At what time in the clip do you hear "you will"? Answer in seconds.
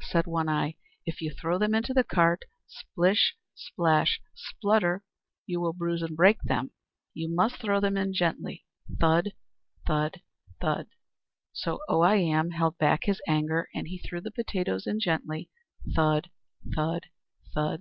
5.46-5.72